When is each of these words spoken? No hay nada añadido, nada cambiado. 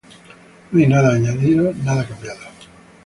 No 0.71 0.79
hay 0.79 0.87
nada 0.87 1.13
añadido, 1.13 1.71
nada 1.83 2.07
cambiado. 2.07 2.39